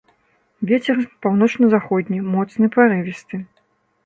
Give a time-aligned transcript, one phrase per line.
[0.71, 3.43] Вецер паўночна-заходні моцны парывісты.